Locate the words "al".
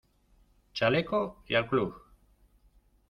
1.53-1.67